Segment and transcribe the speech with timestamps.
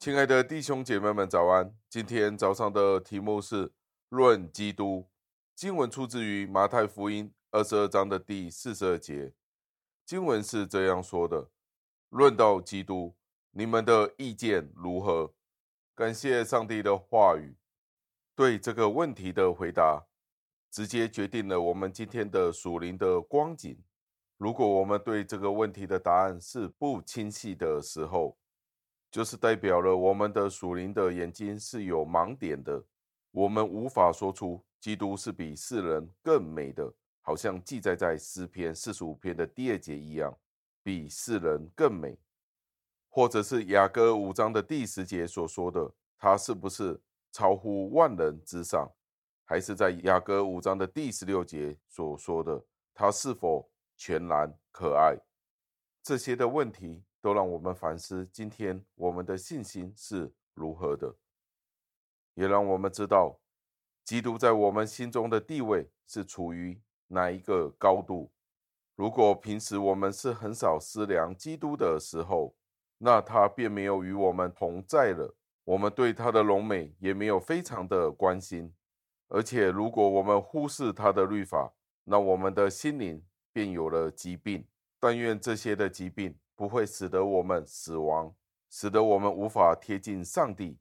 [0.00, 1.74] 亲爱的弟兄姐妹们，早安！
[1.90, 3.70] 今天早上的题目是
[4.08, 5.10] “论基督”。
[5.54, 9.34] 经文出自于马太福音二十二章的第四十二节。
[10.06, 11.50] 经文是这样说的
[12.08, 13.14] ：“论到基督，
[13.50, 15.34] 你们的意见如何？”
[15.94, 17.58] 感谢上帝的话语，
[18.34, 20.06] 对这个问题的回答，
[20.70, 23.78] 直接决定了我们今天的属灵的光景。
[24.38, 28.38] 如果我们对这个问题的答案是不清晰的时候，
[29.10, 32.80] 就是代表了我们的属灵的眼睛是有盲点的，
[33.32, 40.32] 我们无法说出基督是比世人更美的，好像记载在诗篇四十五篇的第二节一样，
[40.82, 42.16] 比世人更美，
[43.08, 47.00] 或者是雅歌五章的第十节所说的，他是不是
[47.32, 48.88] 超乎万人之上，
[49.44, 52.64] 还是在雅歌五章的第十六节所说的，
[52.94, 55.16] 他是否全然可爱？
[56.00, 57.02] 这些的问题。
[57.22, 61.14] 都让我们反思，今天我们的信心是如何的，
[62.34, 63.38] 也让我们知道，
[64.04, 68.30] 基督在我们心中的地位是处于哪一个高度。
[68.96, 72.54] 如果平时我们是很少思量基督的时候，
[72.98, 75.34] 那他便没有与我们同在了。
[75.64, 78.74] 我们对他的荣美也没有非常的关心，
[79.28, 81.72] 而且如果我们忽视他的律法，
[82.04, 83.22] 那我们的心灵
[83.52, 84.66] 便有了疾病。
[84.98, 86.34] 但愿这些的疾病。
[86.60, 88.34] 不会使得我们死亡，
[88.68, 90.76] 使得我们无法贴近上帝。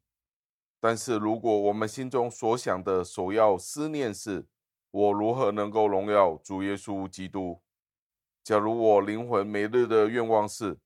[0.78, 4.46] 但是，如果我们心中所想的首要思念是
[4.92, 7.62] “我如何能够荣耀主耶稣基督”，
[8.44, 10.78] 假如我灵魂每日的愿望是，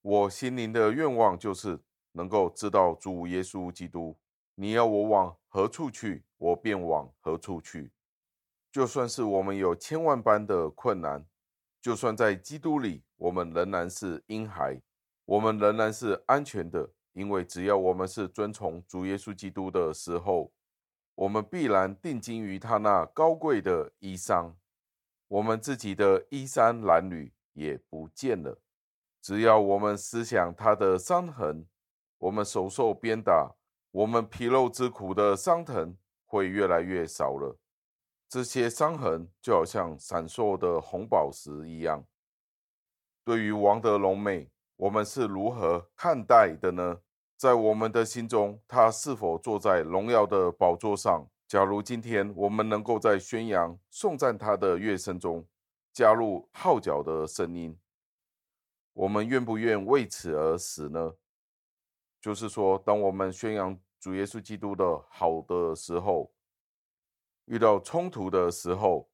[0.00, 1.78] 我心灵的愿望就是
[2.12, 4.16] 能够知道主耶稣基督，
[4.54, 7.92] 你要我往何处去，我便往何处去。
[8.72, 11.26] 就算是我们有千万般的困难。
[11.86, 14.82] 就算在基督里，我们仍然是婴孩，
[15.24, 20.52] 我们仍然是安全的，因为只要我们是遵从主耶稣基督的时候，
[21.14, 24.52] 我们必然定睛于他那高贵的衣裳，
[25.28, 28.60] 我们自己的衣衫褴褛也不见了。
[29.22, 31.68] 只要我们思想他的伤痕，
[32.18, 33.54] 我们手受鞭打，
[33.92, 37.56] 我们皮肉之苦的伤疼会越来越少了。
[38.28, 42.04] 这些伤痕就好像闪烁的红宝石一样。
[43.24, 47.00] 对于王德龙美，我们是如何看待的呢？
[47.36, 51.24] 在我们的心中，他是否坐在荣耀的宝座上？
[51.46, 55.46] 假如今天我们能够在宣扬、颂赞他的乐声中
[55.92, 57.78] 加入号角的声音，
[58.92, 61.14] 我们愿不愿为此而死呢？
[62.20, 66.32] 就是说，当我们宣扬主耶稣基督的好的时候。
[67.46, 69.08] 遇到冲突的时候，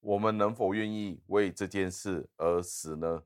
[0.00, 3.24] 我们能否愿意为这件事而死呢？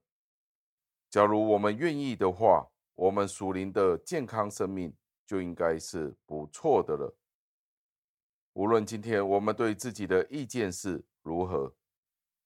[1.10, 4.94] 假如我们愿意的话，我们属灵的健康生命
[5.26, 7.14] 就应该是不错的了。
[8.54, 11.74] 无论今天我们对自己的意见是如何，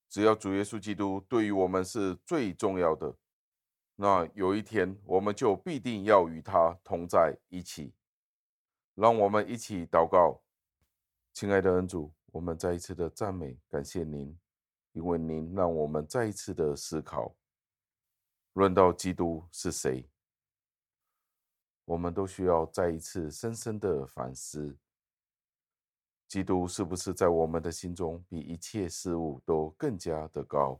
[0.09, 3.17] 只要主耶稣基督对于我们是最重要的，
[3.97, 7.95] 那有一天我们就必定要与他同在一起。
[8.95, 10.43] 让我们一起祷告。
[11.35, 14.39] 亲爱的恩主，我们再一次的赞美感谢您，
[14.93, 17.35] 因为您让我们再一次的思考，
[18.53, 20.07] 论到基督是谁，
[21.87, 24.77] 我们都需要再一次深深的反思，
[26.29, 30.79] 基督是不是在我们的心中比一切事物都更加的高？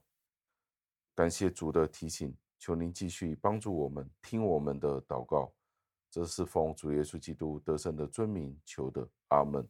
[1.15, 5.51] 感谢主的提醒，求您继续帮助我们，听我们的祷告，
[6.11, 9.67] 这是奉主耶稣基督得胜的尊名求的，阿门。